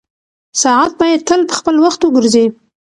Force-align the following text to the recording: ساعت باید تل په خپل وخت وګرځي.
ساعت 0.61 0.91
باید 0.99 1.21
تل 1.27 1.41
په 1.49 1.53
خپل 1.59 1.75
وخت 1.85 1.99
وګرځي. 2.03 2.45